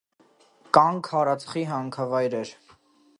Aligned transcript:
Կան 0.77 0.97
քարածխի 1.09 1.65
հանքավայրեր։ 1.73 2.55